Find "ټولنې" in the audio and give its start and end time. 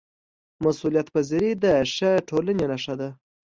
2.29-2.65